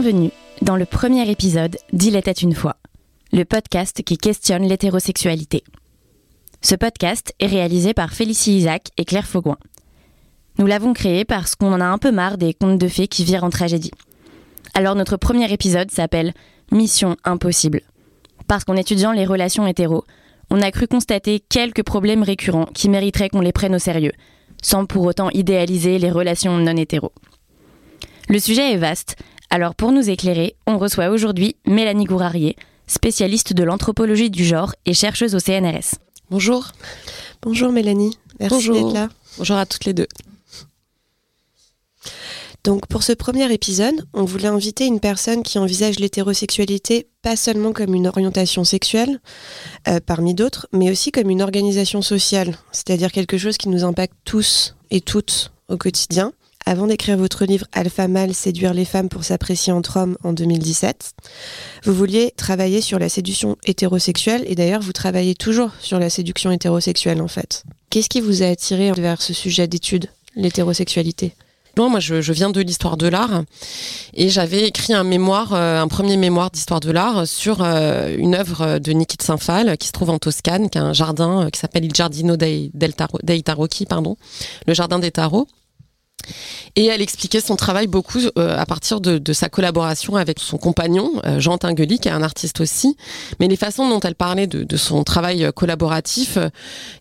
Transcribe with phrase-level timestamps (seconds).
[0.00, 0.30] Bienvenue
[0.62, 2.76] dans le premier épisode d'Il était une fois,
[3.32, 5.64] le podcast qui questionne l'hétérosexualité.
[6.62, 9.58] Ce podcast est réalisé par Félicie Isaac et Claire Faugoin.
[10.58, 13.24] Nous l'avons créé parce qu'on en a un peu marre des contes de fées qui
[13.24, 13.90] virent en tragédie.
[14.72, 16.32] Alors notre premier épisode s'appelle
[16.70, 17.80] Mission impossible.
[18.46, 20.04] Parce qu'en étudiant les relations hétéros,
[20.48, 24.12] on a cru constater quelques problèmes récurrents qui mériteraient qu'on les prenne au sérieux,
[24.62, 27.12] sans pour autant idéaliser les relations non hétéros.
[28.28, 29.16] Le sujet est vaste,
[29.50, 34.94] alors pour nous éclairer, on reçoit aujourd'hui Mélanie Gourarier, spécialiste de l'anthropologie du genre et
[34.94, 35.96] chercheuse au CNRS.
[36.30, 36.68] Bonjour.
[37.40, 39.08] Bonjour Mélanie, merci d'être là.
[39.38, 40.08] Bonjour à toutes les deux.
[42.64, 47.72] Donc pour ce premier épisode, on voulait inviter une personne qui envisage l'hétérosexualité pas seulement
[47.72, 49.20] comme une orientation sexuelle,
[49.86, 54.14] euh, parmi d'autres, mais aussi comme une organisation sociale, c'est-à-dire quelque chose qui nous impacte
[54.24, 56.32] tous et toutes au quotidien.
[56.68, 61.12] Avant d'écrire votre livre Alpha Mâle, séduire les femmes pour s'apprécier entre hommes en 2017,
[61.84, 66.50] vous vouliez travailler sur la séduction hétérosexuelle et d'ailleurs vous travaillez toujours sur la séduction
[66.50, 67.64] hétérosexuelle en fait.
[67.88, 71.32] Qu'est-ce qui vous a attiré vers ce sujet d'étude, l'hétérosexualité?
[71.78, 73.44] Moi, je, viens de l'histoire de l'art
[74.12, 78.34] et j'avais écrit un mémoire, euh, un premier mémoire d'histoire de l'art sur euh, une
[78.34, 81.50] œuvre de Niki de Saint-Phal qui se trouve en Toscane, qui a un jardin euh,
[81.50, 84.18] qui s'appelle Il Giardino dei, dei Tarocchi, pardon,
[84.66, 85.46] le jardin des tarots.
[86.76, 91.10] Et elle expliquait son travail beaucoup euh, à partir de, sa collaboration avec son compagnon,
[91.26, 92.96] euh, Jean Tinguely, qui est un artiste aussi.
[93.40, 96.38] Mais les façons dont elle parlait de, son travail euh, collaboratif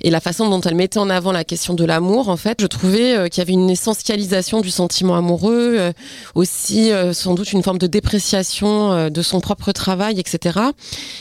[0.01, 2.67] et la façon dont elle mettait en avant la question de l'amour, en fait, je
[2.67, 5.93] trouvais qu'il y avait une essentialisation du sentiment amoureux,
[6.35, 10.59] aussi sans doute une forme de dépréciation de son propre travail, etc.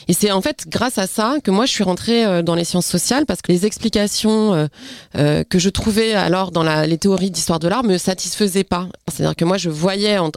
[0.08, 2.86] Et c'est en fait grâce à ça que moi je suis rentrée dans les sciences
[2.86, 4.68] sociales parce que les explications
[5.14, 8.88] que je trouvais alors dans les théories d'histoire de l'art me satisfaisait pas.
[9.08, 10.30] C'est-à-dire que moi, je voyais en,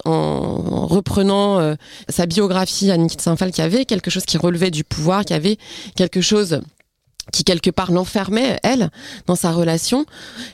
[0.86, 1.75] reprenant euh,
[2.09, 5.25] sa biographie à Niki de Saint-Phal qu'il y avait quelque chose qui relevait du pouvoir,
[5.25, 5.58] qu'il y avait
[5.96, 6.62] quelque chose
[7.31, 8.90] qui quelque part l'enfermait elle
[9.28, 10.08] dans sa relation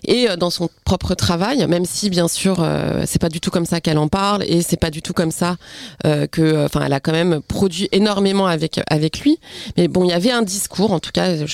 [0.03, 3.49] et euh, dans son propre travail même si bien sûr euh, c'est pas du tout
[3.49, 5.55] comme ça qu'elle en parle et c'est pas du tout comme ça
[6.03, 9.39] que enfin elle a quand même produit énormément avec avec lui
[9.77, 11.45] mais bon il y avait un discours en tout cas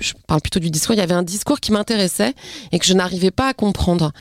[0.00, 2.34] je parle plutôt du discours il y avait un discours qui m'intéressait
[2.72, 4.12] et que je n'arrivais pas à comprendre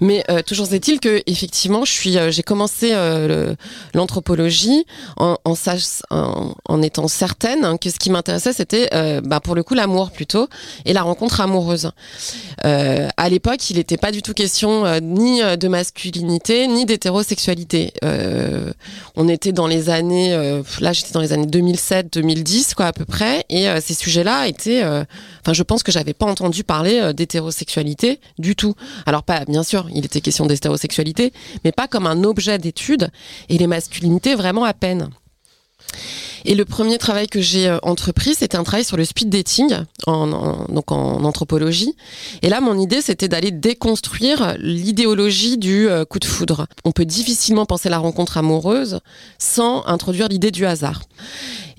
[0.00, 3.54] Mais euh, toujours est-il que effectivement, je suis, euh, j'ai commencé euh,
[3.94, 4.84] l'anthropologie
[5.16, 8.88] en, en, en, étant certaine que ce qui m'intéressait, c'était,
[9.22, 10.48] bah, pour le coup, l'amour plutôt
[10.84, 11.90] et la rencontre amoureuse.
[12.62, 17.92] à l'époque, il n'était pas du tout question ni de masculinité ni d'hétérosexualité.
[19.16, 20.36] on était dans les années,
[20.80, 25.52] là, j'étais dans les années 2007-2010, quoi, à peu près, et ces sujets-là étaient, enfin,
[25.52, 28.74] je pense que j'avais pas entendu parler d'hétérosexualité du tout.
[29.06, 31.32] Alors pas, bien sûr il était question d'hétérosexualité,
[31.64, 33.10] mais pas comme un objet d'étude,
[33.48, 35.10] et les masculinités vraiment à peine.
[36.44, 39.74] Et le premier travail que j'ai euh, entrepris, c'était un travail sur le speed dating,
[40.06, 41.96] en, donc en anthropologie.
[42.42, 46.66] Et là, mon idée, c'était d'aller déconstruire l'idéologie du euh, coup de foudre.
[46.84, 49.00] On peut difficilement penser la rencontre amoureuse
[49.38, 51.02] sans introduire l'idée du hasard.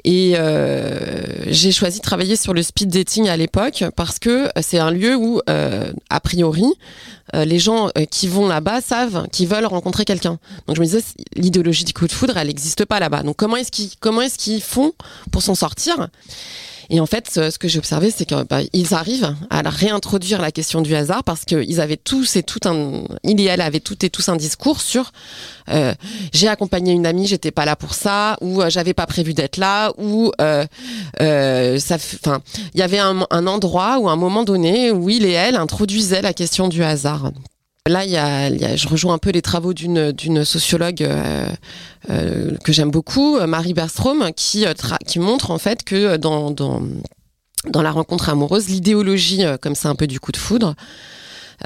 [0.03, 4.79] Et euh, j'ai choisi de travailler sur le speed dating à l'époque parce que c'est
[4.79, 6.65] un lieu où, a priori,
[7.33, 10.39] les gens qui vont là-bas savent qu'ils veulent rencontrer quelqu'un.
[10.67, 11.03] Donc je me disais,
[11.35, 13.23] l'idéologie du coup de foudre, elle n'existe pas là-bas.
[13.23, 14.93] Donc comment est-ce qu'ils comment est-ce qu'ils font
[15.31, 16.07] pour s'en sortir?
[16.89, 18.59] Et en fait, ce que j'ai observé, c'est qu'ils bah,
[18.91, 23.39] arrivent à réintroduire la question du hasard parce qu'ils avaient tous et tout un, il
[23.41, 25.12] et elle avaient toutes et tous un discours sur
[25.69, 25.94] euh,
[26.33, 29.57] j'ai accompagné une amie, j'étais pas là pour ça, ou euh, j'avais pas prévu d'être
[29.57, 30.65] là, ou euh,
[31.79, 32.41] ça, enfin,
[32.73, 36.33] il y avait un endroit ou un moment donné où il et elle introduisaient la
[36.33, 37.31] question du hasard.
[37.88, 38.06] Là,
[38.75, 41.48] je rejoins un peu les travaux d'une sociologue euh,
[42.10, 44.74] euh, que j'aime beaucoup, Marie Berstrom, qui euh,
[45.18, 50.19] montre en fait que dans dans la rencontre amoureuse, l'idéologie, comme c'est un peu du
[50.19, 50.74] coup de foudre, euh,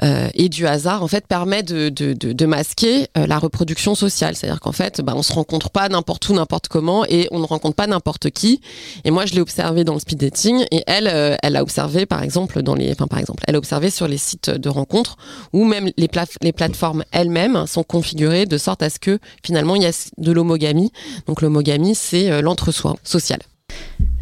[0.00, 4.36] et du hasard en fait permet de, de, de, de masquer euh, la reproduction sociale.
[4.36, 7.44] C'est-à-dire qu'en fait, bah, on se rencontre pas n'importe où, n'importe comment, et on ne
[7.44, 8.60] rencontre pas n'importe qui.
[9.04, 12.06] Et moi, je l'ai observé dans le speed dating, et elle, euh, elle a observé
[12.06, 15.16] par exemple dans les, enfin par exemple, elle a observé sur les sites de rencontres
[15.52, 16.08] où même les,
[16.40, 20.32] les plateformes elles-mêmes sont configurées de sorte à ce que finalement il y a de
[20.32, 20.92] l'homogamie.
[21.26, 23.40] Donc l'homogamie, c'est l'entre-soi social.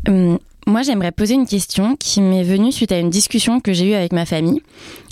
[0.08, 0.38] Hum,
[0.70, 3.94] moi, j'aimerais poser une question qui m'est venue suite à une discussion que j'ai eue
[3.94, 4.62] avec ma famille,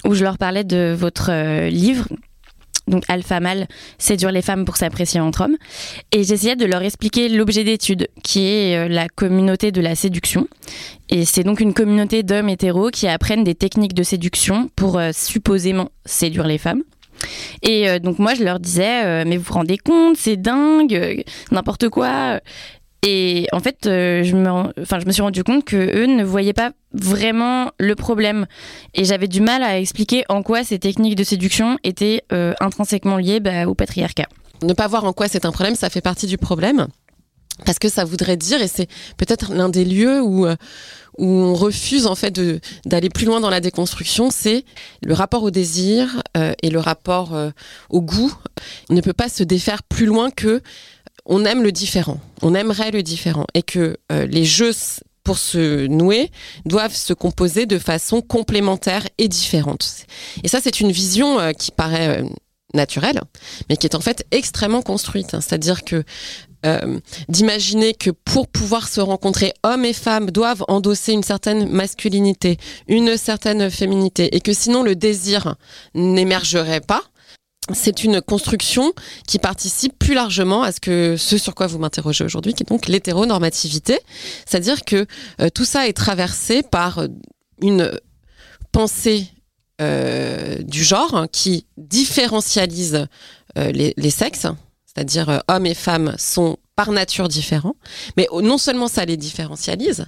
[0.04, 2.06] où je leur parlais de votre euh, livre
[2.86, 3.66] donc alpha mâle,
[3.98, 5.56] séduire les femmes pour s'apprécier entre hommes.
[6.10, 10.48] Et j'essayais de leur expliquer l'objet d'étude, qui est euh, la communauté de la séduction.
[11.10, 15.10] Et c'est donc une communauté d'hommes hétéros qui apprennent des techniques de séduction pour euh,
[15.12, 16.82] supposément séduire les femmes.
[17.62, 22.38] Et donc moi je leur disais mais vous vous rendez compte c'est dingue n'importe quoi
[23.06, 27.70] et en fait, euh, je, me, suis rendu compte que eux ne voyaient pas vraiment
[27.78, 28.46] le problème.
[28.94, 33.16] Et j'avais du mal à expliquer en quoi ces techniques de séduction étaient euh, intrinsèquement
[33.16, 34.26] liées bah, au patriarcat.
[34.62, 36.88] Ne pas voir en quoi c'est un problème, ça fait partie du problème.
[37.64, 40.56] Parce que ça voudrait dire, et c'est peut-être l'un des lieux où, euh,
[41.20, 42.40] on refuse en fait
[42.86, 44.64] d'aller plus loin dans la déconstruction, c'est
[45.02, 46.22] le rapport au désir
[46.62, 47.36] et le rapport
[47.90, 48.32] au goût.
[48.88, 50.62] Ne peut pas se défaire plus loin que
[51.28, 54.72] on aime le différent, on aimerait le différent, et que euh, les jeux
[55.22, 56.30] pour se nouer
[56.64, 60.06] doivent se composer de façon complémentaire et différente.
[60.42, 62.28] Et ça, c'est une vision euh, qui paraît euh,
[62.72, 63.20] naturelle,
[63.68, 65.34] mais qui est en fait extrêmement construite.
[65.34, 65.40] Hein.
[65.40, 66.02] C'est-à-dire que
[67.28, 72.58] d'imaginer que pour pouvoir se rencontrer, hommes et femmes doivent endosser une certaine masculinité,
[72.88, 75.54] une certaine féminité, et que sinon le désir
[75.94, 77.04] n'émergerait pas,
[77.74, 78.92] c'est une construction
[79.26, 82.68] qui participe plus largement à ce que ce sur quoi vous m'interrogez aujourd'hui, qui est
[82.68, 83.98] donc l'hétéronormativité.
[84.46, 85.06] C'est-à-dire que
[85.40, 87.06] euh, tout ça est traversé par
[87.60, 87.98] une
[88.72, 89.26] pensée
[89.80, 93.06] euh, du genre qui différentialise
[93.58, 94.46] euh, les, sexes,
[94.86, 97.74] c'est-à-dire hommes et femmes sont par nature différents,
[98.16, 100.06] mais non seulement ça les différentialise,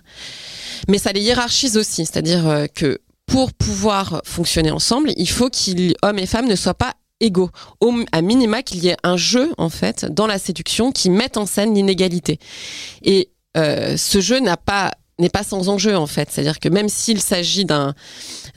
[0.89, 6.27] mais ça les hiérarchise aussi, c'est-à-dire que pour pouvoir fonctionner ensemble, il faut qu'hommes et
[6.27, 7.51] femmes ne soient pas égaux.
[7.81, 11.37] Au, à minima, qu'il y ait un jeu, en fait, dans la séduction qui mette
[11.37, 12.39] en scène l'inégalité.
[13.03, 16.89] Et euh, ce jeu n'a pas n'est pas sans enjeu en fait, c'est-à-dire que même
[16.89, 17.95] s'il s'agit d'un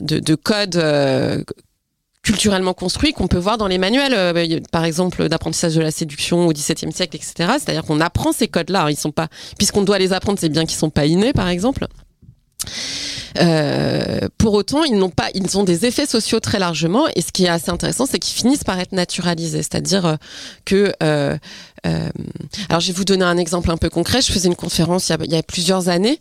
[0.00, 1.42] de, de codes euh,
[2.22, 4.40] culturellement construits qu'on peut voir dans les manuels, euh, bah,
[4.72, 7.34] par exemple d'apprentissage de la séduction au XVIIe siècle, etc.
[7.58, 8.90] C'est-à-dire qu'on apprend ces codes-là.
[8.90, 9.28] Ils sont pas,
[9.58, 11.86] puisqu'on doit les apprendre, c'est bien qu'ils sont pas innés, par exemple.
[13.40, 17.06] Euh, pour autant, ils n'ont pas, ils ont des effets sociaux très largement.
[17.16, 20.16] Et ce qui est assez intéressant, c'est qu'ils finissent par être naturalisés, c'est-à-dire euh,
[20.64, 21.36] que euh,
[21.86, 22.08] euh,
[22.68, 24.22] alors, je vais vous donner un exemple un peu concret.
[24.22, 26.18] Je faisais une conférence il y a, plusieurs années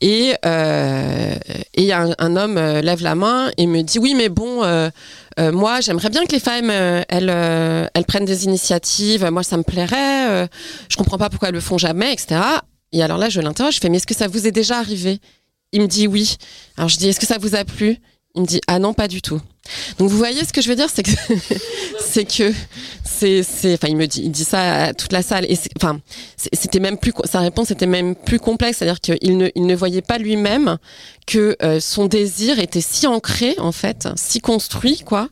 [0.00, 1.34] et euh,
[1.74, 4.62] et un, homme lève la main et me dit oui, mais bon,
[5.38, 9.28] moi, j'aimerais bien que les femmes elles elles prennent des initiatives.
[9.30, 10.48] Moi, ça me plairait.
[10.88, 12.40] je comprends pas pourquoi elles le font jamais, etc.
[12.92, 13.74] Et alors là, je l'interroge.
[13.74, 15.20] Je fais mais est-ce que ça vous est déjà arrivé?
[15.72, 16.36] Il me dit oui.
[16.76, 17.96] Alors je dis est-ce que ça vous a plu?
[18.34, 19.40] Il me dit ah non pas du tout.
[19.98, 21.10] Donc vous voyez ce que je veux dire, c'est que
[22.00, 22.52] c'est que
[23.22, 26.00] enfin il me dit il dit ça à toute la salle et enfin
[26.36, 30.02] c'était même plus sa réponse était même plus complexe, c'est-à-dire qu'il ne il ne voyait
[30.02, 30.78] pas lui-même
[31.26, 35.28] que euh, son désir était si ancré en fait, si construit quoi,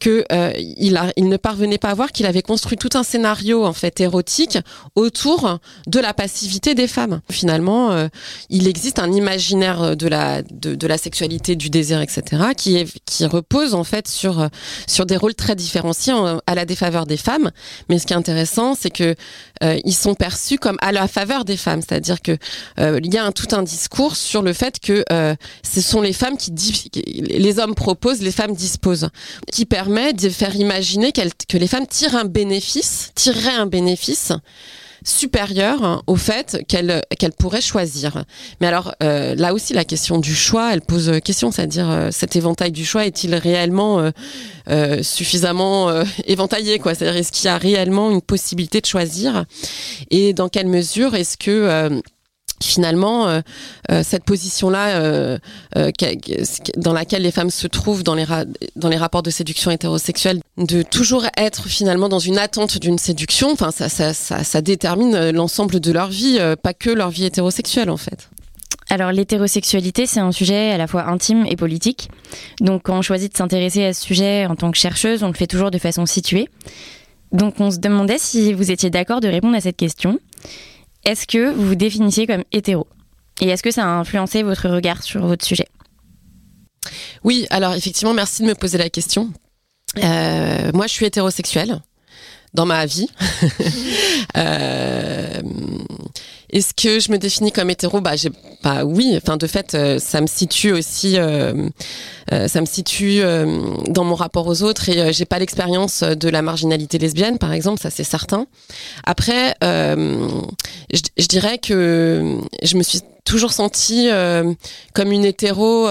[0.00, 3.02] que euh, il a il ne parvenait pas à voir qu'il avait construit tout un
[3.02, 4.58] scénario en fait érotique
[4.94, 7.20] autour de la passivité des femmes.
[7.30, 8.08] Finalement, euh,
[8.48, 12.22] il existe un imaginaire de la de, de la sexualité, du désir, etc.
[12.56, 14.48] qui est qui repose en fait sur
[14.86, 16.14] sur des rôles très différenciés
[16.46, 17.25] à la défaveur des femmes.
[17.88, 19.14] Mais ce qui est intéressant, c'est que
[19.62, 22.36] euh, ils sont perçus comme à la faveur des femmes, c'est-à-dire que
[22.78, 25.04] euh, il y a tout un discours sur le fait que
[25.62, 26.52] ce sont les femmes qui
[26.94, 29.08] les hommes proposent, les femmes disposent,
[29.52, 34.32] qui permet de faire imaginer que les femmes tirent un bénéfice, tireraient un bénéfice
[35.06, 38.24] supérieure au fait qu'elle qu'elle pourrait choisir.
[38.60, 42.34] Mais alors euh, là aussi la question du choix, elle pose question, c'est-à-dire euh, cet
[42.34, 44.10] éventail du choix est-il réellement
[44.68, 46.94] euh, suffisamment éventaillé quoi?
[46.94, 49.44] C'est-à-dire est-ce qu'il y a réellement une possibilité de choisir?
[50.10, 52.02] Et dans quelle mesure est-ce que
[52.62, 53.40] finalement, euh,
[53.90, 55.38] euh, cette position-là, euh,
[56.76, 58.24] dans laquelle les femmes se trouvent dans les,
[58.96, 64.62] rapports de séduction hétérosexuelle, de toujours être finalement dans une attente d'une séduction, enfin, ça
[64.62, 68.28] détermine l'ensemble de leur vie, pas que leur vie hétérosexuelle en fait.
[68.88, 72.08] Alors l'hétérosexualité, c'est un sujet à la fois intime et politique.
[72.60, 75.34] Donc quand on choisit de s'intéresser à ce sujet en tant que chercheuse, on le
[75.34, 76.48] fait toujours de façon située.
[77.32, 80.20] Donc on se demandait si vous étiez d'accord de répondre à cette question
[81.06, 82.86] est-ce que vous vous définissiez comme hétéro?
[83.40, 85.68] Et est-ce que ça a influencé votre regard sur votre sujet?
[87.24, 89.32] Oui, alors effectivement, merci de me poser la question.
[90.02, 91.80] Euh, moi, je suis hétérosexuelle
[92.56, 93.08] dans ma vie.
[94.36, 95.40] euh,
[96.50, 98.00] est-ce que je me définis comme hétéro?
[98.00, 98.14] Bah,
[98.64, 99.14] bah oui.
[99.16, 101.68] Enfin, de fait, euh, ça me situe aussi, euh,
[102.30, 103.20] ça me situe
[103.88, 107.80] dans mon rapport aux autres et j'ai pas l'expérience de la marginalité lesbienne, par exemple,
[107.80, 108.46] ça c'est certain.
[109.04, 114.08] Après, je, dirais que je me suis toujours senti
[114.94, 115.88] comme une hétéro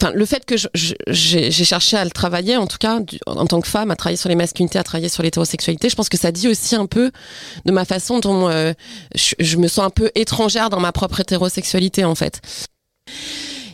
[0.00, 3.68] enfin le fait que j'ai cherché à le travailler en tout cas en tant que
[3.68, 6.48] femme à travailler sur les masculinités à travailler sur l'hétérosexualité je pense que ça dit
[6.48, 7.10] aussi un peu
[7.64, 8.72] de ma façon dont euh,
[9.14, 12.40] je, me sens un peu étrangère dans ma propre hétérosexualité en fait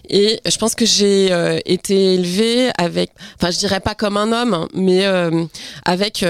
[0.09, 4.33] et je pense que j'ai euh, été élevée avec, enfin je dirais pas comme un
[4.33, 5.45] homme, mais euh,
[5.87, 6.25] avec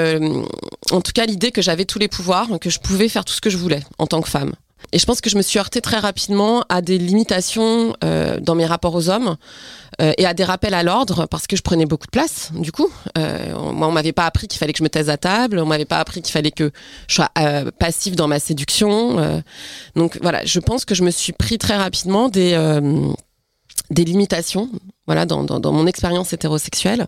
[0.92, 3.40] en tout cas l'idée que j'avais tous les pouvoirs, que je pouvais faire tout ce
[3.40, 4.52] que je voulais en tant que femme.
[4.92, 8.54] Et je pense que je me suis heurtée très rapidement à des limitations euh, dans
[8.54, 9.36] mes rapports aux hommes
[10.00, 12.50] euh, et à des rappels à l'ordre parce que je prenais beaucoup de place.
[12.54, 15.16] Du coup, euh, moi, on m'avait pas appris qu'il fallait que je me taise à
[15.16, 16.72] table, on m'avait pas appris qu'il fallait que
[17.08, 19.42] je sois euh, passif dans ma séduction.
[19.94, 22.56] Donc voilà, je pense que je me suis pris très rapidement des
[23.90, 24.70] des limitations,
[25.06, 27.06] voilà, dans, dans, mon expérience hétérosexuelle.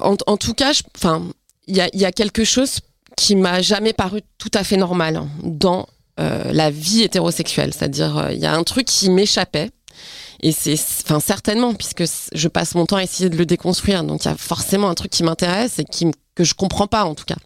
[0.00, 0.72] En, tout cas,
[1.66, 2.80] il y a, y a quelque chose
[3.16, 5.86] qui m'a jamais paru tout à fait normal dans
[6.20, 7.72] la vie hétérosexuelle.
[7.72, 9.70] C'est-à-dire, euh, il y a un truc qui m'échappait.
[10.42, 10.74] Et c'est,
[11.04, 14.04] enfin, certainement, puisque je passe mon temps à essayer de le déconstruire.
[14.04, 17.04] Donc, il y a forcément un truc qui m'intéresse et qui, que je comprends pas,
[17.04, 17.36] en tout cas.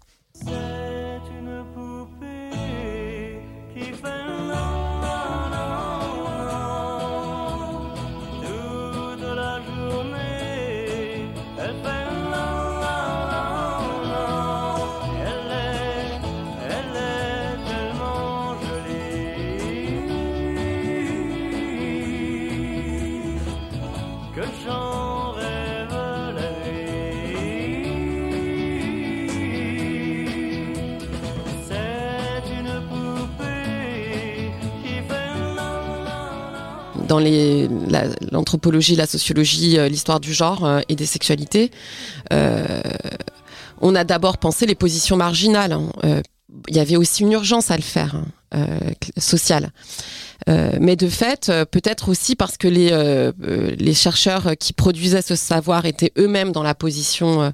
[37.04, 37.20] Dans
[38.30, 41.70] l'anthropologie, la, sociologie, euh, l'histoire du genre euh, et des sexualités,
[42.32, 42.80] euh,
[43.80, 45.72] on a d'abord pensé les positions marginales.
[45.72, 46.22] Hein.
[46.68, 48.14] Il y avait aussi une urgence à le faire,
[48.52, 48.68] hein,
[49.18, 49.70] sociale.
[50.46, 56.52] mais de fait, peut-être aussi parce que les, chercheurs qui produisaient ce savoir étaient eux-mêmes
[56.52, 57.52] dans la position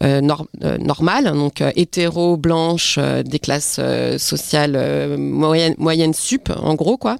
[0.00, 3.80] normale, donc hétéro, blanche, des classes
[4.18, 7.18] sociales moyennes moyenne sup, en gros, quoi.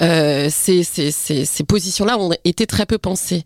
[0.00, 3.44] Euh, ces, ces, ces, ces positions-là ont été très peu pensées.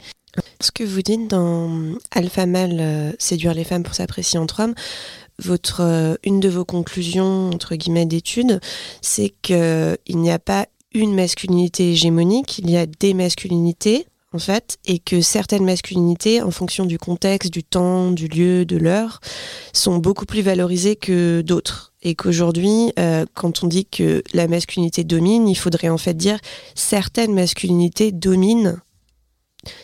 [0.61, 4.75] Ce que vous dites dans Alpha Male, euh, séduire les femmes pour s'apprécier entre hommes,
[5.38, 8.61] votre, euh, une de vos conclusions, entre guillemets, d'études,
[9.02, 14.78] c'est qu'il n'y a pas une masculinité hégémonique, il y a des masculinités, en fait,
[14.85, 19.21] et que certaines masculinités, en fonction du contexte, du temps, du lieu, de l'heure,
[19.73, 25.05] sont beaucoup plus valorisées que d'autres et qu'aujourd'hui, euh, quand on dit que la masculinité
[25.05, 26.38] domine, il faudrait en fait dire
[26.75, 28.81] certaines masculinités dominent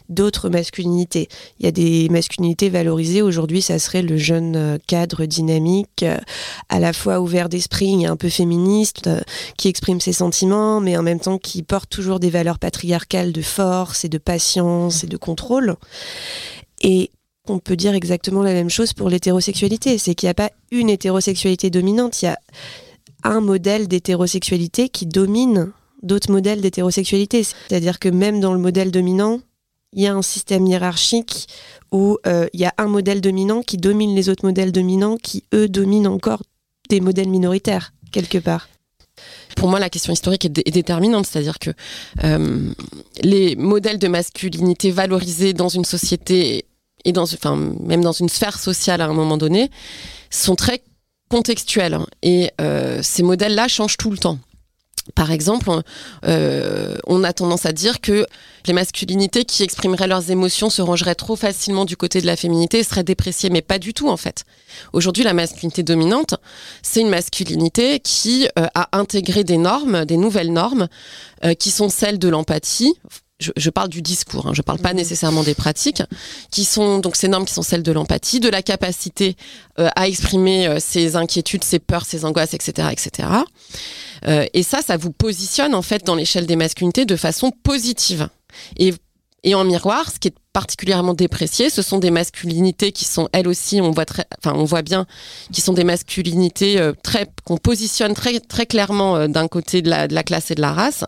[0.09, 1.29] d'autres masculinités.
[1.59, 3.23] Il y a des masculinités valorisées.
[3.23, 6.17] Aujourd'hui, ça serait le jeune euh, cadre dynamique, euh,
[6.69, 9.11] à la fois ouvert d'esprit un peu féministe,
[9.59, 13.43] qui exprime ses sentiments, mais en même temps qui porte toujours des valeurs patriarcales de
[13.43, 15.75] force et de patience et de contrôle.
[16.81, 17.11] Et
[17.49, 19.99] on peut dire exactement la même chose pour l'hétérosexualité.
[19.99, 22.39] C'est qu'il n'y a pas une hétérosexualité dominante, il y a
[23.23, 25.73] un modèle d'hétérosexualité qui domine
[26.03, 27.43] d'autres modèles d'hétérosexualité.
[27.43, 29.41] C'est-à-dire que même dans le modèle dominant,
[29.93, 31.47] il y a un système hiérarchique
[31.93, 35.45] où euh, il y a un modèle dominant qui domine les autres modèles dominants qui,
[35.55, 36.43] eux, dominent encore
[36.91, 38.69] des modèles minoritaires, quelque part.
[39.57, 41.71] Pour moi, la question historique est, déterminante, c'est-à-dire que
[42.25, 42.73] euh,
[43.23, 46.65] les modèles de masculinité valorisés dans une société
[47.05, 49.71] et dans, enfin, même dans une sphère sociale à un moment donné,
[50.31, 50.83] sont très
[51.29, 51.99] contextuels.
[52.23, 54.39] Et euh, ces modèles-là changent tout le temps.
[55.15, 55.71] Par exemple,
[56.25, 58.27] euh, on a tendance à dire que
[58.67, 62.79] les masculinités qui exprimeraient leurs émotions se rangeraient trop facilement du côté de la féminité
[62.79, 64.45] et seraient dépréciées, mais pas du tout en fait.
[64.95, 66.37] Aujourd'hui, la masculinité dominante,
[66.81, 70.89] c'est une masculinité qui euh, a intégré des normes, des nouvelles normes,
[71.45, 72.95] euh, qui sont celles de l'empathie,
[73.41, 74.99] je, parle du discours, hein, je parle pas mhm.
[74.99, 76.03] nécessairement des pratiques,
[76.51, 79.37] qui sont donc ces normes qui sont celles de l'empathie, de la capacité
[79.79, 83.29] euh, à exprimer euh, ses inquiétudes, ses peurs, ses angoisses, etc., etc.
[84.27, 88.29] Euh, et ça, ça vous positionne en fait dans l'échelle des masculinités de façon positive.
[88.79, 88.95] Et,
[89.43, 93.49] et en miroir, ce qui est particulièrement déprécié, ce sont des masculinités qui sont elles
[93.49, 95.07] aussi, on voit très, enfin on voit bien,
[95.53, 100.15] qui sont des masculinités très qu'on positionne très très clairement d'un côté de la, de
[100.15, 101.05] la classe et de la race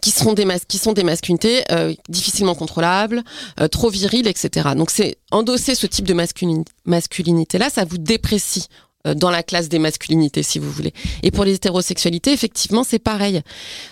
[0.00, 3.22] qui sont des masculinités euh, difficilement contrôlables,
[3.60, 4.70] euh, trop viriles, etc.
[4.76, 8.66] Donc c'est endosser ce type de masculinité là, ça vous déprécie
[9.06, 10.92] euh, dans la classe des masculinités, si vous voulez.
[11.22, 13.42] Et pour les hétérosexualités, effectivement, c'est pareil.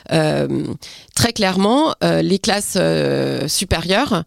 [0.09, 2.79] très clairement, les classes
[3.47, 4.25] supérieures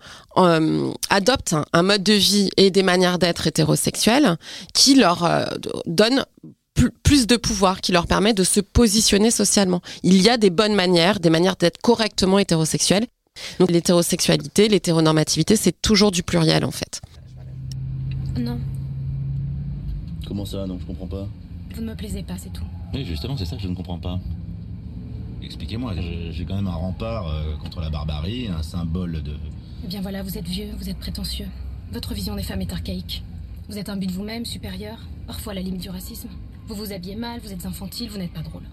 [1.10, 4.38] adoptent un, un, mode de vie et des manières d'être hétérosexuels
[4.74, 5.28] qui leur
[5.86, 6.26] donnent
[7.04, 9.82] plus de pouvoir qui leur permet de se positionner socialement.
[10.04, 13.08] Il y a des bonnes manières, des manières d'être correctement hétérosexuel.
[13.60, 17.02] Donc l'hétérosexualité, l'hétéronormativité, c'est toujours du pluriel en fait.
[18.38, 18.60] Non.
[20.28, 21.28] Comment ça Non, je comprends pas.
[21.76, 22.64] Vous ne me plaisez pas, c'est tout.
[22.94, 24.20] Oui, justement, c'est ça que je ne comprends pas.
[25.44, 25.94] Expliquez-moi,
[26.32, 29.34] j'ai quand même un rempart euh, contre la barbarie, un symbole de...
[29.84, 31.48] Eh bien voilà, vous êtes vieux, vous êtes prétentieux.
[31.92, 33.24] Votre vision des femmes est archaïque.
[33.70, 36.30] Vous êtes un but de vous-même, supérieur, parfois à la limite du racisme.
[36.68, 38.64] Vous vous habillez mal, vous êtes infantile, vous n'êtes pas drôle.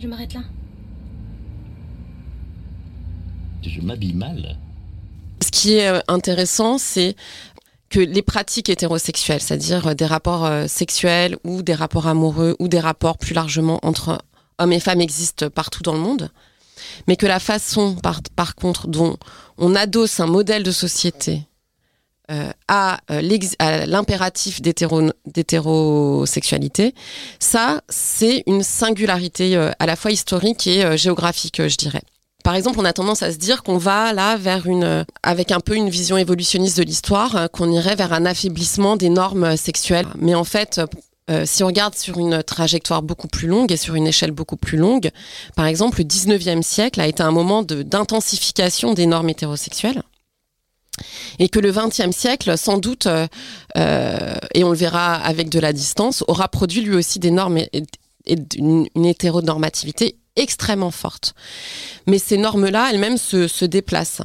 [0.00, 0.40] Je m'arrête là.
[3.62, 4.56] Je m'habille mal
[5.40, 7.14] Ce qui est euh, intéressant, c'est
[7.88, 12.66] que les pratiques hétérosexuelles, c'est-à-dire euh, des rapports euh, sexuels ou des rapports amoureux ou
[12.66, 14.22] des rapports plus largement entre
[14.58, 16.30] hommes et femmes existent partout dans le monde,
[17.06, 19.16] mais que la façon, par, par contre, dont
[19.56, 21.42] on adosse un modèle de société
[22.30, 22.98] euh, à,
[23.86, 26.94] l'impératif d'hétérosexualité,
[27.38, 32.02] ça, c'est une singularité à la fois historique et géographique, je dirais.
[32.44, 35.60] Par exemple, on a tendance à se dire qu'on va là vers une, avec un
[35.60, 40.06] peu une vision évolutionniste de l'histoire, hein, qu'on irait vers un affaiblissement des normes sexuelles.
[40.18, 40.80] Mais en fait,
[41.30, 44.56] euh, si on regarde sur une trajectoire beaucoup plus longue et sur une échelle beaucoup
[44.56, 45.10] plus longue,
[45.54, 50.02] par exemple, le 19e siècle a été un moment d'intensification des normes hétérosexuelles.
[51.38, 53.26] Et que le 20e siècle, sans doute, euh,
[53.76, 57.58] euh, et on le verra avec de la distance, aura produit lui aussi des normes
[57.58, 57.84] et,
[58.56, 61.34] une, hétéronormativité extrêmement forte.
[62.06, 64.22] Mais ces normes-là, elles-mêmes se, déplacent.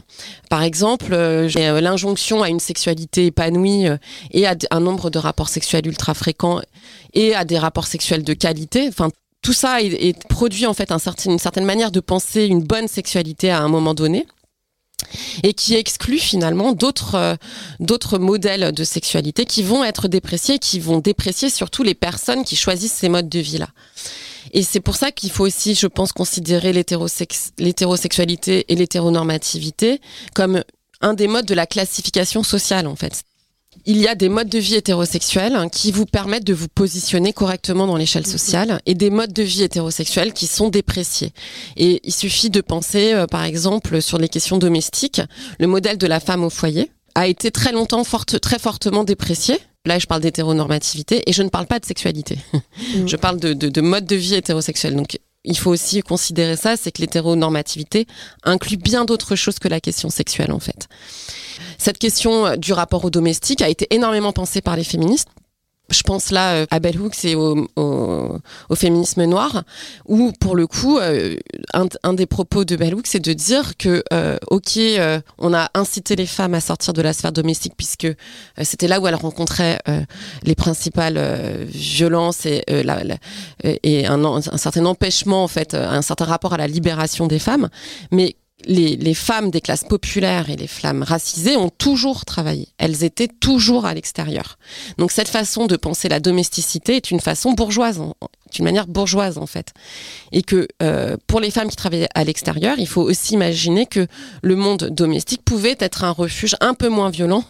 [0.50, 1.50] Par exemple, euh,
[1.82, 3.88] l'injonction à une sexualité épanouie
[4.32, 6.62] et à un nombre de rapports sexuels ultra fréquents
[7.14, 8.88] et à des rapports sexuels de qualité.
[8.88, 9.10] Enfin,
[9.46, 9.78] tout ça
[10.28, 10.92] produit en fait
[11.26, 14.26] une certaine manière de penser une bonne sexualité à un moment donné
[15.44, 17.38] et qui exclut finalement d'autres
[17.80, 22.56] d'autres modèles de sexualité qui vont être dépréciés, qui vont déprécier surtout les personnes qui
[22.56, 23.70] choisissent ces modes de vie là.
[24.52, 30.00] Et c'est pour ça qu'il faut aussi, je pense, considérer l'hétérosexualité et l'hétéronormativité
[30.34, 30.64] comme
[31.02, 33.24] un des modes de la classification sociale, en fait.
[33.88, 37.86] Il y a des modes de vie hétérosexuels qui vous permettent de vous positionner correctement
[37.86, 41.34] dans l'échelle sociale et des modes de vie hétérosexuels qui sont dépréciés.
[41.78, 45.22] Et il suffit de penser, euh, par exemple, sur les questions domestiques.
[45.60, 49.60] Le modèle de la femme au foyer a été très longtemps forte, très fortement déprécié
[49.86, 52.40] Là, je parle d'hétéronormativité et je ne parle pas de sexualité.
[52.96, 53.08] Mm.
[53.08, 54.96] je parle de, de, mode de vie hétérosexuel.
[54.96, 58.08] Donc, il faut aussi considérer ça, c'est que l'hétéronormativité
[58.44, 60.88] inclut bien d'autres choses que la question sexuelle, en fait.
[61.78, 65.30] Cette question du rapport au domestique a été énormément pensée par les féministes
[65.90, 68.38] je pense là euh, à Bell Hooks et au,
[68.76, 69.64] féminisme noir,
[70.06, 71.36] où pour le coup, euh,
[71.74, 74.80] un, des propos de Bell Hooks, c'est de dire que, euh, ok,
[75.38, 78.08] on a incité les femmes à sortir de la sphère domestique puisque
[78.62, 79.80] c'était là où elles rencontraient
[80.44, 81.20] les principales
[81.68, 82.64] violences et,
[84.08, 87.70] un, un, certain empêchement, en fait, un certain rapport à la libération des femmes,
[88.12, 92.70] mais les, femmes des classes populaires et les femmes racisées ont toujours travaillé.
[92.78, 94.58] Elles étaient toujours à l'extérieur.
[94.98, 99.38] Donc cette façon de penser la domesticité est une façon bourgeoise, est une manière bourgeoise
[99.38, 99.74] en fait.
[100.32, 104.08] Et que euh, pour les femmes qui travaillaient à l'extérieur, il faut aussi imaginer que
[104.42, 107.44] le monde domestique pouvait être un refuge un peu moins violent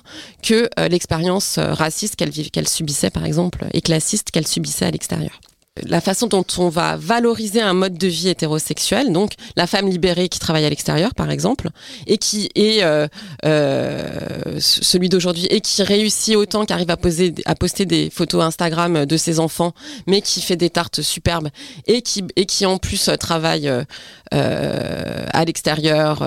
[0.44, 4.92] que euh, l'expérience euh, raciste qu'elles qu'elle subissait par exemple et classiste qu'elles subissaient à
[4.92, 5.40] l'extérieur
[5.84, 10.30] la façon dont on va valoriser un mode de vie hétérosexuel, donc la femme libérée
[10.30, 11.70] qui travaille à l'extérieur, par exemple,
[12.08, 13.08] et qui est euh,
[13.44, 18.44] euh, celui d'aujourd'hui et qui réussit autant, qui arrive à, poser, à poster des photos
[18.44, 19.74] Instagram de ses enfants,
[20.08, 21.50] mais qui fait des tartes superbes
[21.88, 26.26] et qui, et qui en plus travaille euh, à l'extérieur,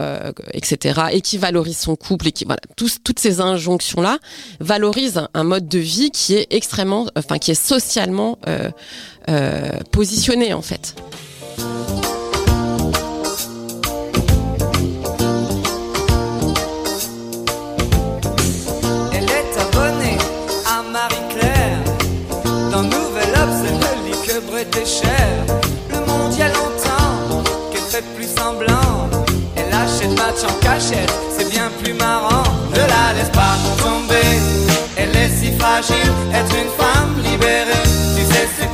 [0.52, 4.18] etc., et qui valorise son couple et qui voilà, toutes ces injonctions là
[4.60, 8.38] valorisent un mode de vie qui est extrêmement, enfin qui est socialement
[9.28, 10.94] euh, positionner en fait.
[19.12, 20.16] Elle est abonnée
[20.66, 21.78] à Marie-Claire.
[22.70, 23.34] Dans Nouvel
[24.50, 25.28] Brett cher.
[25.90, 29.10] Le a longtemps qu'elle fait plus semblant.
[29.56, 32.44] Elle achète match en cachette, c'est bien plus marrant.
[32.70, 34.38] Ne la laisse pas tomber,
[34.96, 37.77] elle est si fragile, être une femme libérée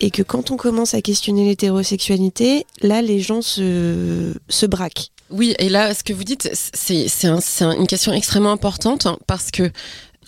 [0.00, 5.08] Et que quand on commence à questionner l'hétérosexualité, là, les gens se, se braquent.
[5.30, 9.50] Oui, et là, ce que vous dites, c'est un- une question extrêmement importante hein, parce
[9.50, 9.70] que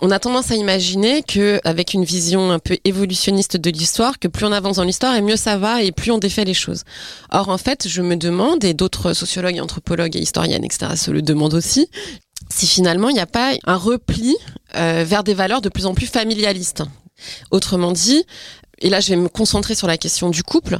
[0.02, 4.28] on a tendance à imaginer que, avec une vision un peu évolutionniste de l'histoire, que
[4.28, 6.82] plus on avance dans l'histoire et mieux ça va et plus on défait les choses.
[7.30, 11.22] Or, en fait, je me demande, et d'autres sociologues, anthropologues et historiennes, etc., se le
[11.22, 11.88] demandent aussi,
[12.50, 14.36] si finalement il n'y a pas un repli
[14.76, 16.82] euh, vers des valeurs de plus en plus familialistes.
[17.50, 18.24] Autrement dit,
[18.80, 20.78] et là je vais me concentrer sur la question du couple,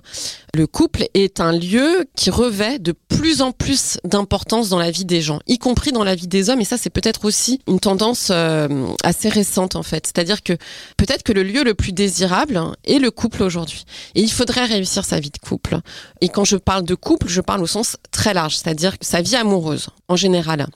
[0.54, 5.04] le couple est un lieu qui revêt de plus en plus d'importance dans la vie
[5.04, 6.60] des gens, y compris dans la vie des hommes.
[6.60, 10.06] Et ça, c'est peut-être aussi une tendance euh, assez récente, en fait.
[10.06, 10.52] C'est-à-dire que
[10.96, 13.84] peut-être que le lieu le plus désirable est le couple aujourd'hui.
[14.14, 15.78] Et il faudrait réussir sa vie de couple.
[16.20, 19.36] Et quand je parle de couple, je parle au sens très large, c'est-à-dire sa vie
[19.36, 20.66] amoureuse, en général.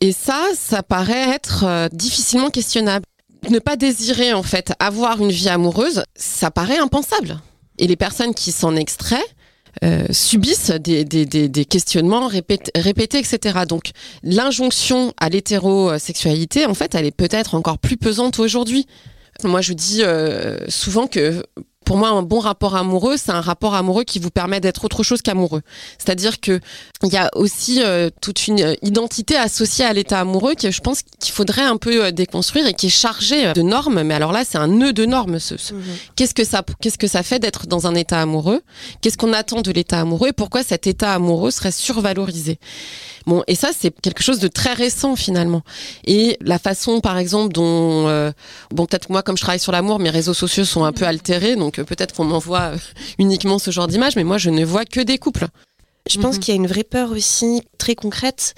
[0.00, 3.04] Et ça, ça paraît être euh, difficilement questionnable.
[3.50, 7.40] Ne pas désirer, en fait, avoir une vie amoureuse, ça paraît impensable.
[7.78, 9.24] Et les personnes qui s'en extraient
[9.82, 13.60] euh, subissent des, des, des, questionnements répétés, répétés, etc.
[13.68, 13.90] Donc
[14.22, 18.86] l'injonction à l'hétérosexualité, en fait, elle est peut-être encore plus pesante aujourd'hui.
[19.42, 21.42] Moi, je dis euh, souvent que
[21.84, 25.02] pour moi, un bon rapport amoureux, c'est un rapport amoureux qui vous permet d'être autre
[25.02, 25.62] chose qu'amoureux.
[25.98, 26.60] C'est-à-dire que
[27.02, 30.80] il y a aussi euh, toute une euh, identité associée à l'état amoureux que je
[30.80, 34.02] pense qu'il faudrait un peu euh, déconstruire et qui est chargée de normes.
[34.02, 35.38] Mais alors là, c'est un nœud de normes.
[35.38, 35.74] Ce, ce-
[36.16, 38.62] Qu'est-ce que ça, qu'est-ce que ça fait d'être dans un état amoureux?
[39.00, 40.28] Qu'est-ce qu'on attend de l'état amoureux?
[40.28, 42.58] Et pourquoi cet état amoureux serait survalorisé?
[43.26, 45.62] Bon, et ça, c'est quelque chose de très récent finalement.
[46.06, 48.30] Et la façon, par exemple, dont, euh,
[48.70, 51.56] bon, peut-être moi, comme je travaille sur l'amour, mes réseaux sociaux sont un peu altérés,
[51.56, 52.76] donc euh, peut-être qu'on m'envoie euh,
[53.18, 55.46] uniquement ce genre d'image, mais moi, je ne vois que des couples.
[56.10, 56.40] Je pense Mhm.
[56.42, 58.54] qu'il y a une vraie peur aussi très concrète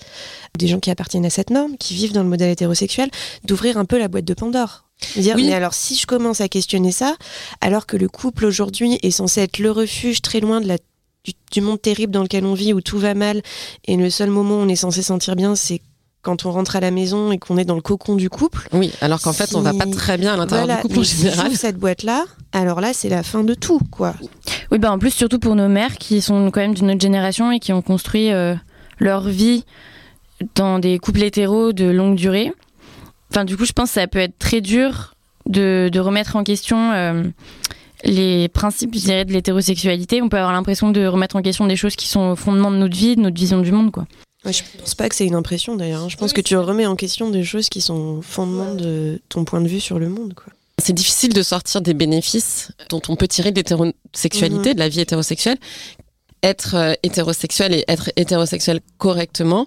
[0.59, 3.09] des gens qui appartiennent à cette norme, qui vivent dans le modèle hétérosexuel,
[3.45, 4.83] d'ouvrir un peu la boîte de Pandore.
[5.15, 5.45] Dire, Oui.
[5.47, 7.15] mais alors si je commence à questionner ça,
[7.61, 10.79] alors que le couple aujourd'hui est censé être le refuge très loin de la,
[11.27, 13.43] du, du monde terrible dans lequel on vit, où tout va mal,
[13.87, 15.81] et le seul moment où on est censé sentir bien, c'est
[16.23, 18.69] quand on rentre à la maison et qu'on est dans le cocon du couple.
[18.73, 20.99] Oui, alors qu'en fait, on va pas Si- très bien à l'intérieur Voilà, du couple
[21.01, 21.47] en si général.
[21.47, 24.15] j'ouvre cette boîte-là, alors là, c'est la fin de tout, quoi.
[24.73, 27.53] Oui, bah en plus, surtout pour nos mères qui sont quand même d'une autre génération
[27.53, 28.55] et qui ont construit euh,
[28.99, 29.65] leur vie
[30.57, 32.53] dans des couples hétéros de longue durée.
[33.31, 35.15] Enfin, du coup, je pense que ça peut être très dur
[35.47, 37.23] de, de remettre en question euh,
[38.05, 40.23] les principes, je dirais, de l'hétérosexualité.
[40.23, 42.77] On peut avoir l'impression de remettre en question des choses qui sont au fondement de
[42.77, 44.07] notre vie, de notre vision du monde, quoi.
[44.45, 46.03] Ouais, je pense pas que c'est une impression d'ailleurs.
[46.05, 46.09] hein.
[46.09, 49.45] Je pense que tu remets en question des choses qui sont au fondement de ton
[49.45, 50.53] point de vue sur le monde, quoi.
[50.79, 55.01] C'est difficile de sortir des bénéfices dont on peut tirer de l'hétérosexualité, de la vie
[55.01, 55.57] hétérosexuelle.
[56.47, 59.67] Être euh, hétérosexuel et être hétérosexuel correctement,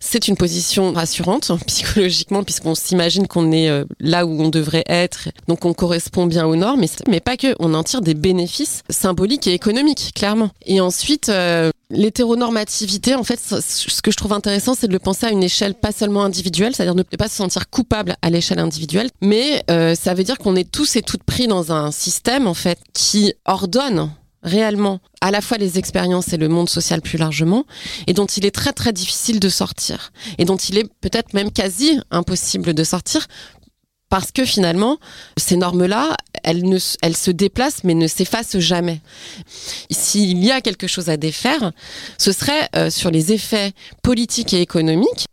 [0.00, 5.28] c'est une position rassurante psychologiquement puisqu'on s'imagine qu'on est euh, là où on devrait être,
[5.46, 9.46] donc on correspond bien aux normes, mais, pas que, on en tire des bénéfices symboliques
[9.46, 10.50] et économiques, clairement.
[10.64, 15.26] Et ensuite, euh, l'hétéronormativité, en fait, ce que je trouve intéressant, c'est de le penser
[15.26, 19.10] à une échelle pas seulement individuelle, c'est-à-dire ne pas se sentir coupable à l'échelle individuelle,
[19.20, 22.80] mais ça veut dire qu'on est tous et toutes pris dans un système, en fait,
[22.94, 24.10] qui ordonne
[24.46, 27.66] réellement à la fois les expériences et le monde social plus largement,
[28.06, 31.50] et dont il est très très difficile de sortir, et dont il est peut-être même
[31.50, 33.26] quasi impossible de sortir,
[34.08, 34.98] parce que finalement,
[35.36, 36.62] ces normes-là, elles,
[37.16, 39.00] se déplacent mais ne s'effacent jamais.
[39.90, 41.72] S'il y a quelque chose à défaire,
[42.16, 45.26] ce serait euh, sur les effets politiques et économiques,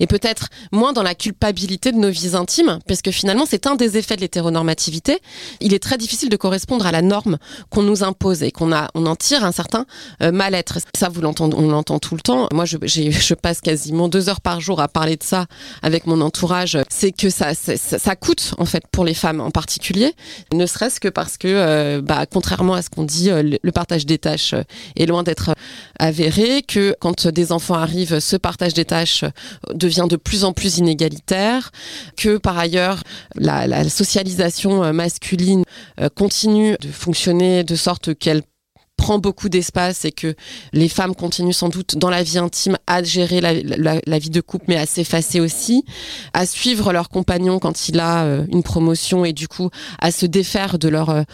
[0.00, 3.74] et peut-être moins dans la culpabilité de nos vies intimes, parce que finalement, c'est un
[3.74, 5.18] des effets de l'hétéronormativité.
[5.60, 7.38] Il est très difficile de correspondre à la norme
[7.70, 9.86] qu'on nous impose et qu'on a, on en tire un certain
[10.22, 10.78] euh, mal-être.
[10.96, 12.48] Ça, vous l'entendez, on l'entend tout le temps.
[12.52, 15.46] Moi, je, je passe quasiment deux heures par jour à parler de ça
[15.82, 16.78] avec mon entourage.
[16.88, 20.14] C'est que ça, ça, ça coûte en fait pour les femmes en particulier,
[20.52, 24.06] ne serait-ce que parce que, euh, bah, contrairement à ce qu'on dit, euh, le partage
[24.06, 24.54] des tâches
[24.96, 25.54] est loin d'être
[25.98, 26.62] avéré.
[26.62, 29.24] Que quand des enfants arrivent, ce partage des tâches
[29.72, 31.70] devient de plus en plus inégalitaire.
[32.16, 33.02] Que par ailleurs,
[33.34, 35.64] la, socialisation euh, masculine
[36.00, 38.42] euh, continue de fonctionner de sorte qu'elle
[38.96, 40.34] prend beaucoup d'espace et que
[40.72, 44.64] les femmes continuent sans doute dans la vie intime à gérer la, vie de couple
[44.66, 45.84] mais à s'effacer aussi,
[46.32, 50.26] à suivre leur compagnon quand il a euh, une promotion et du coup à se
[50.26, 51.24] défaire de leur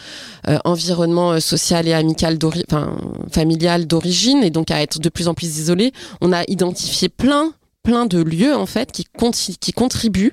[0.66, 2.38] environnement social et amical
[2.70, 2.98] enfin,
[3.32, 5.92] familial d'origine et donc à être de plus en plus isolés.
[6.20, 7.54] On a identifié plein
[7.84, 10.32] plein de lieux en fait qui, conti- qui contribuent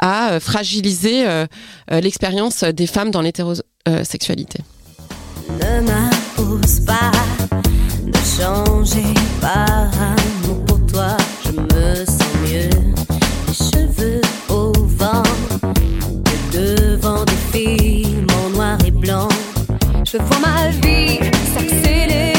[0.00, 1.46] à euh, fragiliser euh,
[1.92, 4.60] euh, l'expérience des femmes dans l'hétérosexualité.
[5.60, 7.12] ne m'impose pas
[8.02, 11.16] de changer par amour pour toi.
[11.44, 12.70] Je me sens mieux,
[13.46, 15.22] les cheveux au vent,
[16.24, 19.28] que devant des films en noir et blanc.
[20.10, 21.18] Je vois ma vie
[21.54, 22.35] s'accélérer.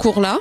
[0.00, 0.38] Discours-là,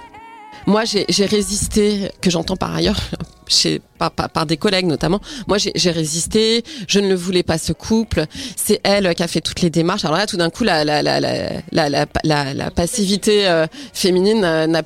[0.67, 3.01] moi, j'ai j'ai résisté, que j'entends par ailleurs,
[3.49, 5.19] chez, par, par- par des collègues notamment.
[5.47, 6.63] Moi, j'ai résisté.
[6.87, 8.23] Je ne le voulais pas ce couple.
[8.55, 10.05] C'est elle qui a fait toutes les démarches.
[10.05, 11.19] Alors là, tout d'un coup, la, la, la,
[11.73, 14.81] la, passivité euh, féminine euh,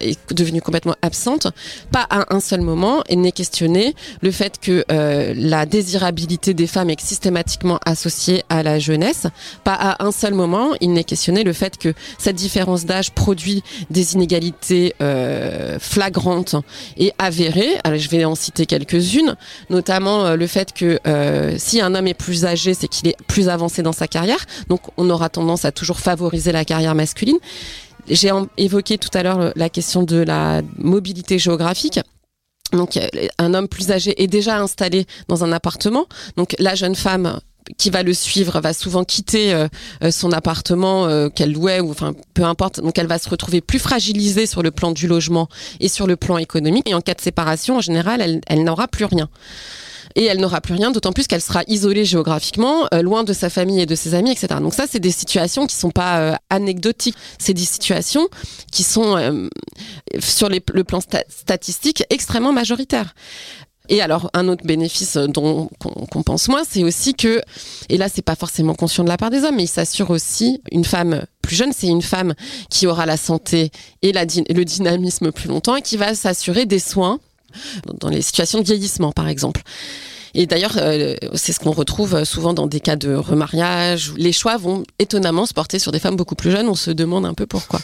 [0.00, 1.46] est devenue complètement absente.
[1.90, 3.02] Pas à un seul moment.
[3.08, 8.62] Et n'est questionné le fait que euh, la désirabilité des femmes est systématiquement associée à
[8.62, 9.26] la jeunesse.
[9.64, 13.62] Pas à un seul moment, il n'est questionné le fait que cette différence d'âge produit
[13.90, 16.56] des inégalités euh, flagrantes
[16.96, 17.76] et avérées.
[17.96, 19.36] Je vais en citer quelques-unes,
[19.70, 23.16] notamment euh, le fait que euh, si un homme est plus âgé, c'est qu'il est
[23.26, 24.44] plus avancé dans sa carrière.
[24.68, 27.38] Donc, on aura tendance à toujours favoriser la carrière masculine.
[28.08, 32.00] J'ai évoqué tout à l'heure la question de la mobilité géographique.
[32.72, 33.06] Donc, euh,
[33.38, 36.06] un homme plus âgé est déjà installé dans un appartement.
[36.36, 37.38] Donc, la jeune femme
[37.78, 39.68] qui va le suivre va souvent quitter euh,
[40.02, 43.60] euh, son appartement euh, qu'elle louait ou enfin peu importe donc elle va se retrouver
[43.60, 45.48] plus fragilisée sur le plan du logement
[45.80, 49.04] et sur le plan économique et en cas de séparation en général elle, n'aura plus
[49.04, 49.28] rien
[50.14, 53.80] et elle n'aura plus rien, d'autant plus qu'elle sera isolée géographiquement, loin de sa famille
[53.80, 54.48] et de ses amis, etc.
[54.60, 57.16] Donc ça, c'est des situations qui sont pas anecdotiques.
[57.38, 58.28] C'est des situations
[58.70, 59.48] qui sont,
[60.18, 63.14] sur le plan sta- statistique, extrêmement majoritaires.
[63.92, 67.42] Et alors, un autre bénéfice euh, dont qu'on pense moins, c'est aussi que,
[67.90, 70.62] et là, c'est pas forcément conscient de la part des hommes, mais il s'assure aussi
[70.72, 72.32] une femme plus jeune, c'est une femme
[72.70, 77.20] qui aura la santé et le dynamisme plus longtemps et qui va s'assurer des soins
[78.00, 79.60] dans les situations de vieillissement, par exemple.
[80.34, 84.12] Et d'ailleurs, euh, c'est ce qu'on retrouve souvent dans des cas de remariage.
[84.16, 86.68] Les choix vont étonnamment se porter sur des femmes beaucoup plus jeunes.
[86.68, 87.80] On se demande un peu pourquoi.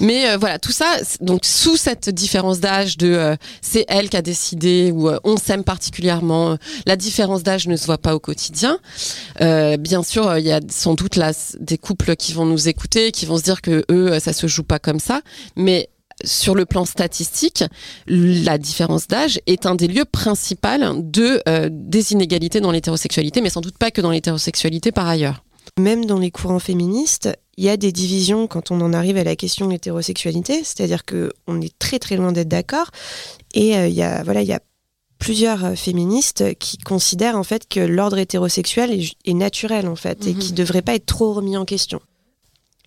[0.00, 0.86] Mais euh, voilà, tout ça,
[1.20, 5.36] donc sous cette différence d'âge de euh, c'est elle qui a décidé ou euh, on
[5.36, 8.78] s'aime particulièrement, euh, la différence d'âge ne se voit pas au quotidien.
[9.40, 12.68] Euh, bien sûr, euh, il y a sans doute là des couples qui vont nous
[12.68, 15.22] écouter, qui vont se dire que eux, euh, ça se joue pas comme ça.
[15.56, 15.88] Mais
[16.24, 17.64] sur le plan statistique,
[18.06, 20.60] la différence d'âge est un des lieux principaux
[20.96, 25.42] de, euh, des inégalités dans l'hétérosexualité, mais sans doute pas que dans l'hétérosexualité par ailleurs.
[25.78, 29.24] Même dans les courants féministes, il y a des divisions quand on en arrive à
[29.24, 32.90] la question de l'hétérosexualité, c'est-à-dire que on est très très loin d'être d'accord.
[33.54, 34.60] Et euh, il y a voilà, il y a
[35.18, 40.32] plusieurs euh, féministes qui considèrent en fait que l'ordre hétérosexuel est, naturel en fait et
[40.32, 40.38] Mhm.
[40.38, 42.00] qui devrait pas être trop remis en question.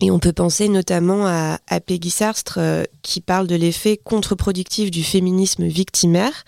[0.00, 5.04] Et on peut penser notamment à, Peggy Sarstre euh, qui parle de l'effet contre-productif du
[5.04, 6.44] féminisme victimaire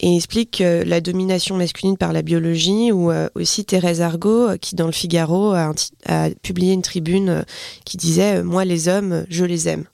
[0.00, 4.74] et explique euh, la domination masculine par la biologie ou euh, aussi Thérèse Argot qui
[4.74, 5.72] dans le Figaro a,
[6.06, 7.44] a publié une tribune
[7.84, 9.86] qui disait moi les hommes je les aime.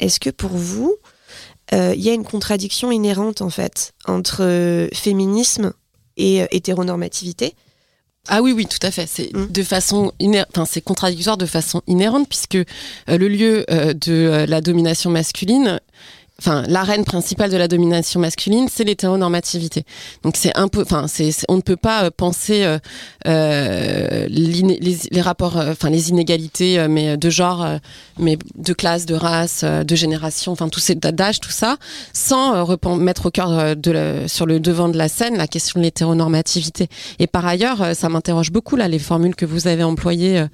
[0.00, 0.96] Est-ce que pour vous
[1.74, 5.72] il y a une contradiction inhérente en fait entre féminisme
[6.18, 7.54] et hétéronormativité
[8.28, 9.06] Ah oui, oui, tout à fait.
[9.08, 9.46] C'est Mm.
[9.50, 10.12] de façon
[10.50, 12.64] enfin, c'est contradictoire de façon inhérente puisque euh,
[13.08, 15.80] le lieu euh, de euh, la domination masculine,
[16.38, 19.84] enfin, l'arène principale de la domination masculine, c'est l'hétéronormativité.
[20.22, 22.78] Donc c'est un peu, enfin, c'est, on ne peut pas euh, penser euh,
[23.26, 24.78] euh, les,
[25.10, 27.66] les rapports, euh, enfin, les inégalités, mais de genre,
[28.18, 31.76] mais de classe, de race, de génération, enfin, tous ces d'âge, tout ça,
[32.12, 32.66] sans
[32.96, 36.88] mettre au cœur de la- sur le devant de la scène la question de l'hétéronormativité.
[37.18, 40.44] Et par ailleurs, ça m'interroge beaucoup là les formules que vous avez employées.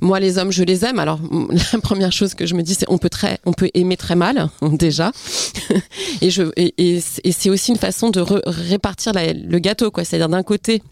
[0.00, 0.98] Moi, les hommes, je les aime.
[0.98, 1.18] Alors,
[1.72, 4.16] la première chose que je me dis, c'est on peut très, on peut aimer très
[4.16, 5.12] mal déjà.
[6.22, 7.00] et et, et
[7.32, 10.04] c'est- aussi une façon de répartir le gâteau, quoi.
[10.04, 10.82] C'est-à-dire d'un côté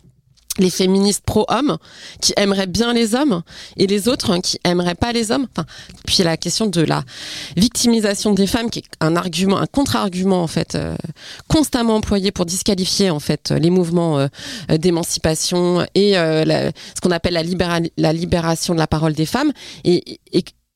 [0.59, 1.79] les féministes pro-hommes
[2.21, 3.43] qui aimeraient bien les hommes
[3.77, 5.47] et les autres qui aimeraient pas les hommes.
[5.57, 5.64] Enfin,
[6.07, 7.05] puis la question de la
[7.57, 10.97] victimisation des femmes qui est un argument, un contre-argument en fait, euh,
[11.49, 14.27] constamment employé pour disqualifier en fait les mouvements euh,
[14.77, 19.53] d'émancipation et euh, ce qu'on appelle la, libéra- la libération de la parole des femmes.
[19.85, 20.19] Et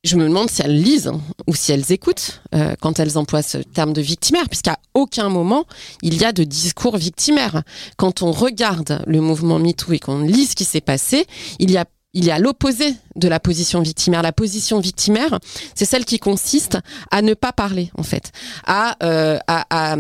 [0.04, 3.42] je me demande si elles lisent hein, ou si elles écoutent euh, quand elles emploient
[3.42, 5.64] ce terme de victimaire, puisqu'à aucun moment
[6.02, 7.62] il y a de discours victimaire.
[7.96, 11.26] Quand on regarde le mouvement MeToo et qu'on lit ce qui s'est passé,
[11.58, 14.22] il y a il y a l'opposé de la position victimaire.
[14.22, 15.40] La position victimaire,
[15.74, 16.78] c'est celle qui consiste
[17.10, 18.30] à ne pas parler, en fait,
[18.64, 19.96] à, euh, à, à,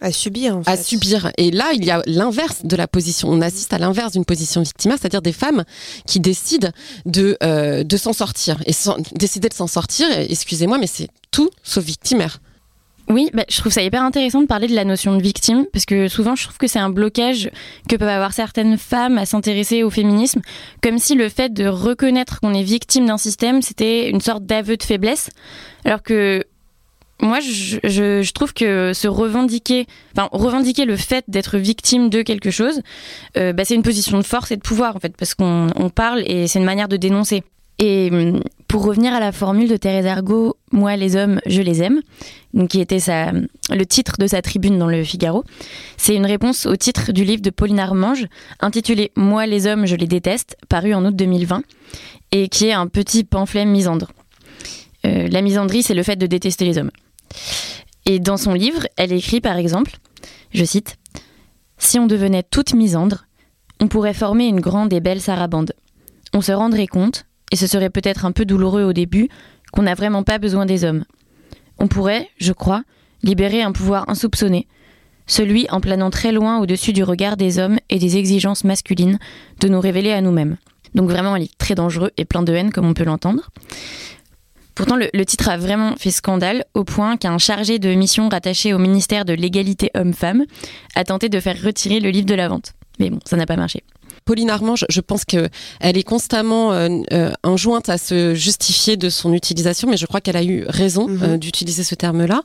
[0.00, 0.70] À subir, en fait.
[0.70, 1.30] à subir.
[1.38, 3.28] Et là, il y a l'inverse de la position.
[3.30, 5.64] On assiste à l'inverse d'une position victimaire, c'est-à-dire des femmes
[6.06, 6.68] qui décident
[7.06, 8.62] de, euh, de s'en sortir.
[8.66, 12.40] Et sans- décider de s'en sortir, excusez-moi, mais c'est tout sauf victimaire.
[13.08, 15.84] Oui, bah, je trouve ça hyper intéressant de parler de la notion de victime, parce
[15.84, 17.50] que souvent je trouve que c'est un blocage
[17.88, 20.40] que peuvent avoir certaines femmes à s'intéresser au féminisme,
[20.82, 24.76] comme si le fait de reconnaître qu'on est victime d'un système, c'était une sorte d'aveu
[24.76, 25.30] de faiblesse,
[25.84, 26.42] alors que
[27.20, 32.80] moi je, trouve que se revendiquer, enfin revendiquer le fait d'être victime de quelque chose,
[33.36, 35.88] euh, bah, c'est une position de force et de pouvoir en fait, parce qu'on on
[35.88, 37.42] parle et c'est une manière de dénoncer.
[37.78, 41.82] Et hum, pour revenir à la formule de Thérèse Argot, moi les hommes, je les
[41.82, 42.00] aime,
[42.68, 42.98] qui était
[43.70, 45.44] le titre de sa tribune dans le Figaro.
[45.96, 48.26] C'est une réponse au titre du livre de Pauline Armange,
[48.60, 51.62] intitulé Moi les hommes, je les déteste, paru en août 2020,
[52.32, 54.10] et qui est un petit pamphlet misandre.
[55.06, 56.90] Euh, la misandrie, c'est le fait de détester les hommes.
[58.04, 59.96] Et dans son livre, elle écrit par exemple,
[60.52, 60.96] je cite,
[61.78, 63.26] Si on devenait toute misandre,
[63.80, 65.72] on pourrait former une grande et belle sarabande.
[66.32, 69.28] On se rendrait compte, et ce serait peut-être un peu douloureux au début,
[69.72, 71.04] qu'on n'a vraiment pas besoin des hommes.
[71.78, 72.82] On pourrait, je crois,
[73.22, 74.66] libérer un pouvoir insoupçonné,
[75.26, 79.18] celui en planant très loin au-dessus du regard des hommes et des exigences masculines
[79.60, 80.56] de nous révéler à nous-mêmes.
[80.94, 83.50] Donc vraiment un livre très dangereux et plein de haine comme on peut l'entendre.
[84.76, 88.78] Pourtant, le, titre a vraiment fait scandale au point qu'un chargé de mission rattaché au
[88.78, 90.44] ministère de l'égalité homme-femme
[90.94, 92.74] a tenté de faire retirer le livre de la vente.
[93.00, 93.82] Mais bon, ça n'a pas marché.
[94.26, 95.48] Pauline Armand, je, je pense que
[95.80, 100.20] elle est constamment euh, euh, enjointe à se justifier de son utilisation, mais je crois
[100.20, 101.22] qu'elle a eu raison Mhm.
[101.22, 102.42] euh, d'utiliser ce terme-là.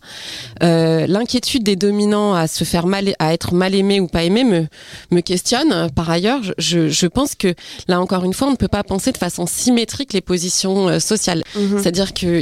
[0.63, 4.43] Euh, L'inquiétude des dominants à se faire mal, à être mal aimés ou pas aimés
[4.43, 4.67] me,
[5.09, 5.89] me questionne.
[5.95, 7.53] Par ailleurs, je- je, pense que
[7.87, 10.99] là encore une fois, on ne peut pas penser de façon symétrique les positions euh,
[10.99, 11.43] sociales.
[11.55, 11.79] Mhm.
[11.79, 12.41] C'est-à-dire qu'il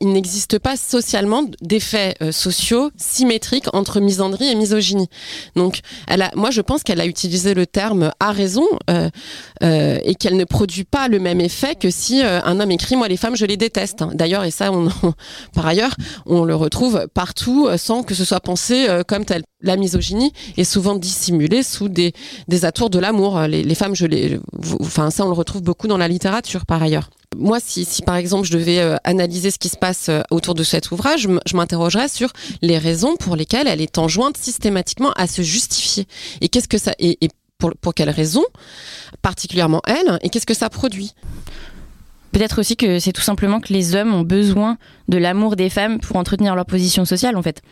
[0.00, 5.08] il, n'existe pas socialement d'effets euh, sociaux symétriques entre misandrie et misogynie.
[5.54, 10.36] Donc, elle a, moi, je pense qu'elle a utilisé le terme à raison et qu'elle
[10.36, 13.36] ne produit pas le même effet que si euh, un homme écrit Moi, les femmes,
[13.36, 14.04] je les déteste.
[14.14, 14.88] D'ailleurs, et ça, on,
[15.54, 15.94] par ailleurs,
[16.26, 19.42] on le retrouve partout euh, sans que ce soit pensé euh, comme tel.
[19.62, 22.12] La misogynie est souvent dissimulée sous des,
[22.48, 23.40] des atours de l'amour.
[23.42, 24.40] Les, les femmes, je les,
[24.80, 27.10] enfin, ça, on le retrouve beaucoup dans la littérature, par ailleurs.
[27.36, 30.54] Moi, si, si par exemple je devais euh, analyser ce qui se passe euh, autour
[30.54, 35.28] de cet ouvrage, je m'interrogerais sur les raisons pour lesquelles elle est enjointe systématiquement à
[35.28, 36.08] se justifier.
[36.40, 36.92] Et qu'est-ce que ça
[37.60, 38.44] pour, quelles raisons,
[39.22, 41.14] particulièrement elle, et qu'est-ce que ça produit?
[42.32, 46.00] Peut-être aussi que c'est tout simplement que les hommes ont besoin de l'amour des femmes
[46.00, 47.62] pour entretenir leur position sociale, en fait.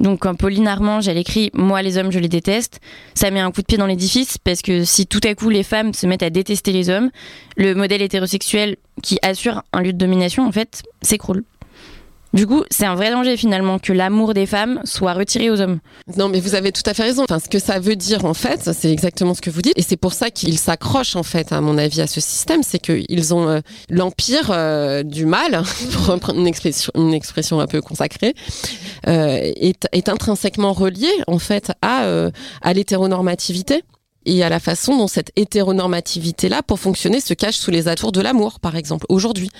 [0.00, 2.80] Donc quand Pauline Armange, elle écrit «Moi, les hommes, je les déteste»,
[3.14, 5.62] ça met un coup de pied dans l'édifice, parce que si tout à coup les
[5.62, 7.10] femmes se mettent à détester les hommes,
[7.56, 11.44] le modèle hétérosexuel qui assure un lieu de domination, en fait, s'écroule.
[12.32, 15.80] Du coup, c'est un vrai danger finalement que l'amour des femmes soit retiré aux hommes.
[16.16, 17.24] Non, mais vous avez tout à fait raison.
[17.24, 19.82] Enfin, ce que ça veut dire en fait, c'est exactement ce que vous dites, et
[19.82, 23.34] c'est pour ça qu'ils s'accrochent en fait, à mon avis, à ce système, c'est qu'ils
[23.34, 26.46] ont euh, l'empire euh, du mal, pour reprendre une
[27.14, 28.34] expression, un peu consacrée,
[29.06, 32.06] euh, est, intrinsèquement relié en fait à,
[32.62, 33.82] à l'hétéronormativité
[34.24, 38.20] et à la façon dont cette hétéronormativité-là, pour fonctionner, se cache sous les atours de
[38.20, 39.50] l'amour, par exemple, aujourd'hui.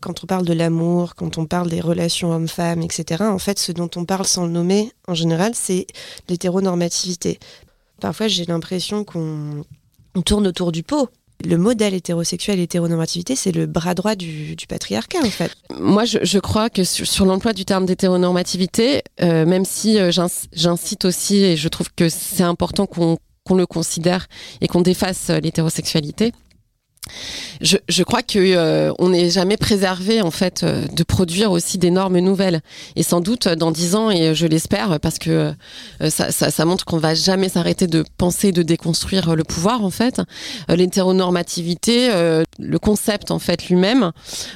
[0.00, 3.72] Quand on parle de l'amour, quand on parle des relations hommes-femmes, etc., en fait, ce
[3.72, 5.86] dont on parle sans le nommer, en général, c'est
[6.28, 7.38] l'hétéronormativité.
[8.00, 9.64] Parfois, j'ai l'impression qu'on
[10.14, 11.08] on tourne autour du pot.
[11.44, 15.52] Le modèle hétérosexuel, hétéronormativité, c'est le bras droit du, patriarcat, en fait.
[15.78, 20.10] Moi, je, crois que sur, l'emploi du terme d'hétéronormativité, euh, même si euh,
[20.52, 24.28] j'incite aussi, et je trouve que c'est important qu'on qu'on le considère
[24.60, 26.32] et qu'on défasse euh, l'hétérosexualité,
[27.62, 31.78] je, je crois que euh, on n'est jamais préservé en fait euh, de produire aussi
[31.78, 32.60] des normes nouvelles.
[32.96, 35.52] Et sans doute euh, dans dix ans et je l'espère parce que
[36.02, 39.82] euh, ça, ça, ça montre qu'on va jamais s'arrêter de penser de déconstruire le pouvoir
[39.84, 40.20] en fait.
[40.68, 42.08] L'hétéronormativité
[42.58, 44.12] le concept en fait lui-même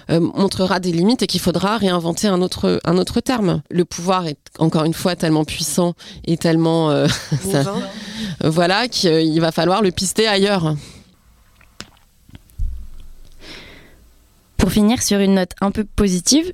[0.08, 3.62] montrera des limites et qu'il faudra réinventer un autre un autre terme.
[3.70, 6.90] Le pouvoir est encore une fois tellement puissant et tellement
[7.50, 7.74] Ça-
[8.44, 10.74] voilà qu'il va falloir le pister ailleurs
[14.62, 16.52] Pour finir sur une note un peu positive,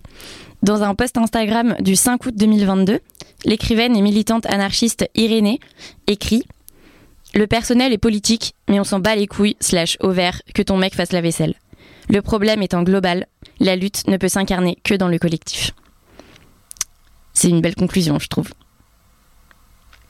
[0.63, 3.01] dans un post Instagram du 5 août 2022,
[3.45, 5.61] l'écrivaine et militante anarchiste Irénée
[6.07, 6.43] écrit
[7.35, 10.95] Le personnel est politique, mais on s'en bat les couilles, slash ovaire, que ton mec
[10.95, 11.55] fasse la vaisselle.
[12.09, 13.27] Le problème étant global,
[13.61, 15.73] la lutte ne peut s'incarner que dans le collectif.
[17.35, 18.55] C'est une belle conclusion, je trouve.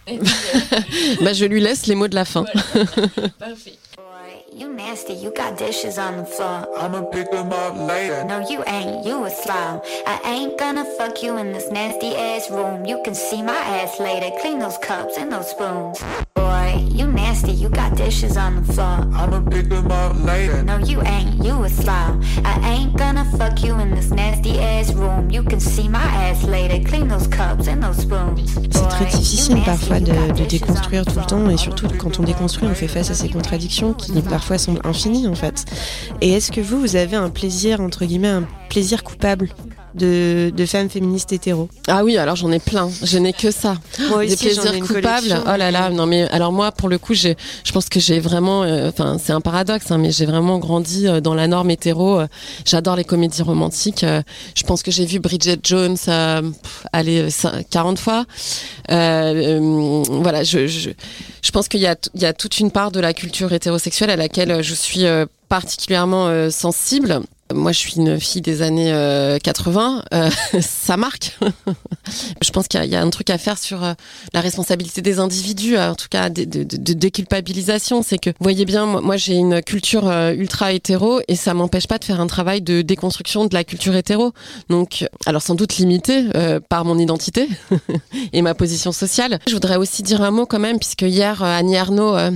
[1.21, 2.45] bah, je lui laisse les mots de la fin
[4.59, 6.67] You nasty, you got dishes on the floor.
[6.77, 8.25] I'ma pick them up later.
[8.25, 9.85] No, you ain't, you a slob.
[10.05, 12.85] I ain't gonna fuck you in this nasty ass room.
[12.85, 14.31] You can see my ass later.
[14.41, 16.03] Clean those cups and those spoons.
[16.35, 19.07] Boy, you nasty, you got dishes on the floor.
[19.15, 20.61] I'ma pick them up later.
[20.65, 22.25] No, you ain't, you a slob.
[22.45, 25.31] I ain't gonna fuck you in this nasty ass room.
[25.31, 26.83] You can see my ass later.
[26.89, 28.59] Clean those cups and those spoons.
[28.73, 32.75] C'est très difficile parfois de, déconstruire tout le temps et surtout quand on déconstruit on
[32.75, 35.67] fait face à ces contradictions qui parfois semblent infinies en fait.
[36.23, 39.51] Et est-ce que vous, vous avez un plaisir, entre guillemets, un plaisir coupable?
[39.99, 42.91] De, de femmes féministes hétéros Ah oui, alors j'en ai plein.
[43.03, 43.77] Je n'ai que ça.
[44.09, 45.43] Moi des plaisirs coupables.
[45.47, 48.21] Oh là là, non mais alors moi pour le coup, j'ai, je pense que j'ai
[48.21, 51.71] vraiment, euh, enfin c'est un paradoxe, hein, mais j'ai vraiment grandi euh, dans la norme
[51.71, 52.21] hétéro.
[52.21, 52.27] Euh,
[52.65, 54.05] J'adore les comédies romantiques.
[54.55, 56.53] Je pense que j'ai vu Bridget Jones, cin-
[57.71, 58.25] 40 fois.
[58.89, 60.91] Voilà, je, je,
[61.43, 64.11] je pense qu'il y a, il y a toute une part de la culture hétérosexuelle
[64.11, 65.05] à laquelle je suis
[65.49, 67.21] particulièrement sensible.
[67.53, 70.05] Moi, je suis une fille des années euh, 80.
[70.13, 70.31] euh,
[70.61, 71.39] ça marque.
[72.43, 73.95] je pense qu'il y, a- un truc à faire sur euh,
[74.35, 76.43] la responsabilité des individus, euh, en tout cas de,
[76.95, 78.03] déculpabilisation.
[78.03, 81.99] C'est que, voyez bien, moi, j'ai une culture euh, ultra hétéro et ça m'empêche pas
[81.99, 84.33] de faire un travail de déconstruction de la culture hétéro.
[84.69, 87.49] Donc, alors sans doute limité euh, par mon identité
[88.33, 89.39] et ma position sociale.
[89.47, 92.31] Je voudrais aussi dire un mot quand même, puisque hier, euh, Annie Arnaud euh,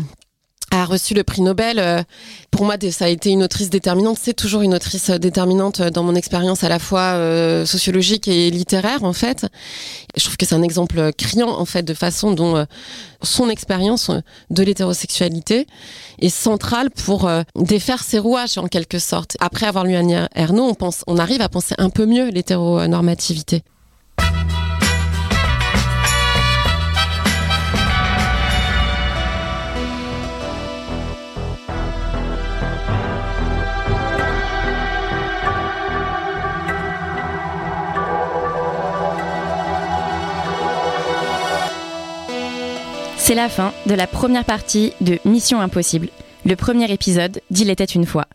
[0.73, 1.79] a reçu le prix Nobel.
[1.79, 2.03] Euh,
[2.51, 4.19] Pour moi, ça a été une autrice déterminante.
[4.21, 7.13] C'est toujours une autrice euh, déterminante euh, dans mon expérience à la fois
[7.67, 9.47] sociologique et littéraire, en fait.
[10.17, 12.67] Je trouve que c'est un exemple criant, en fait, de façon dont
[13.23, 14.11] son expérience
[14.51, 15.67] de l'hétérosexualité
[16.21, 19.37] est centrale pour défaire ses rouages, en quelque sorte.
[19.41, 23.63] Après avoir lu Annie Ernaux, on, pense, on arrive à penser un peu mieux l'hétéronormativité.
[43.33, 46.11] C'est la fin de la première partie de Mission Impossible,
[46.45, 48.27] le premier épisode d'Il était une fois,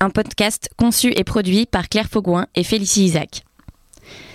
[0.00, 3.44] un podcast conçu et produit par Claire Faugoin et Félicie Isaac.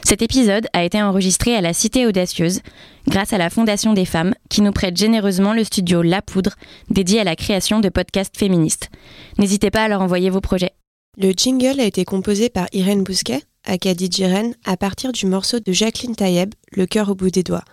[0.03, 2.61] Cet épisode a été enregistré à la Cité Audacieuse
[3.07, 6.53] grâce à la Fondation des femmes qui nous prête généreusement le studio La Poudre
[6.91, 8.91] dédié à la création de podcasts féministes.
[9.39, 10.73] N'hésitez pas à leur envoyer vos projets.
[11.17, 15.71] Le jingle a été composé par Irène Bousquet, Acadie Jiren, à partir du morceau de
[15.71, 17.65] Jacqueline Taïeb, Le cœur au bout des doigts.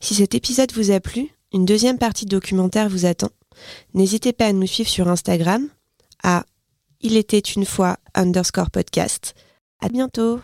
[0.00, 3.30] Si cet épisode vous a plu, une deuxième partie documentaire vous attend.
[3.94, 5.68] N'hésitez pas à nous suivre sur Instagram
[6.22, 6.44] à
[7.00, 9.34] Il était une fois underscore podcast.
[9.80, 10.40] À bientôt!